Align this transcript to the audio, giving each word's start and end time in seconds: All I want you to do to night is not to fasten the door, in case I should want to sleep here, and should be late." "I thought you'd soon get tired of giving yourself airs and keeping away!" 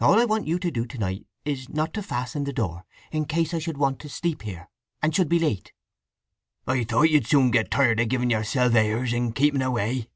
All 0.00 0.20
I 0.20 0.26
want 0.26 0.46
you 0.46 0.58
to 0.58 0.70
do 0.70 0.84
to 0.84 0.98
night 0.98 1.24
is 1.46 1.70
not 1.70 1.94
to 1.94 2.02
fasten 2.02 2.44
the 2.44 2.52
door, 2.52 2.84
in 3.10 3.24
case 3.24 3.54
I 3.54 3.58
should 3.58 3.78
want 3.78 4.00
to 4.00 4.08
sleep 4.10 4.42
here, 4.42 4.68
and 5.00 5.16
should 5.16 5.30
be 5.30 5.38
late." 5.38 5.72
"I 6.66 6.84
thought 6.84 7.04
you'd 7.08 7.26
soon 7.26 7.50
get 7.50 7.70
tired 7.70 7.98
of 7.98 8.10
giving 8.10 8.28
yourself 8.28 8.74
airs 8.74 9.14
and 9.14 9.34
keeping 9.34 9.62
away!" 9.62 10.10